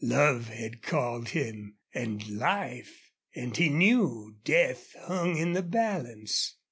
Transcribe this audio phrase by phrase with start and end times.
[0.03, 6.55] Love had called him and life and he knew death hung in the balance.